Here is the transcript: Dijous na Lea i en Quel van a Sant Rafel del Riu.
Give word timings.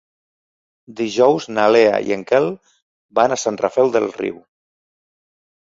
Dijous 1.01 1.45
na 1.57 1.65
Lea 1.75 1.99
i 2.09 2.15
en 2.17 2.23
Quel 2.31 2.49
van 3.21 3.37
a 3.37 3.41
Sant 3.45 3.63
Rafel 3.67 3.95
del 3.99 4.11
Riu. 4.23 4.41